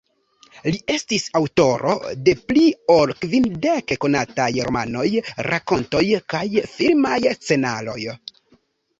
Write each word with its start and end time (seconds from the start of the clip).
Li 0.73 0.77
estis 0.91 1.23
aŭtoro 1.39 1.91
de 2.29 2.33
pli 2.51 2.63
ol 2.93 3.11
kvindek 3.25 3.93
konataj 4.05 4.47
romanoj, 4.69 5.05
rakontoj 5.49 6.01
kaj 6.35 6.41
filmaj 6.73 7.19
scenaroj. 7.37 7.99